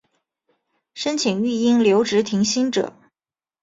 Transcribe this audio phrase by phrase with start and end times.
[0.95, 2.91] 申请育婴留职停薪者